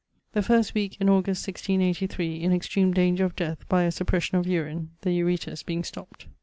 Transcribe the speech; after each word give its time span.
The 0.33 0.41
first 0.41 0.73
weeke 0.73 0.99
in 0.99 1.09
August 1.09 1.47
1683, 1.47 2.41
in 2.41 2.51
extreme 2.51 2.91
danger 2.91 3.23
of 3.23 3.35
death 3.35 3.69
by 3.69 3.83
a 3.83 3.91
suppression 3.91 4.35
of 4.39 4.47
urine, 4.47 4.89
the 5.03 5.09
ureters 5.11 5.63
being 5.63 5.83
stopped. 5.83 6.25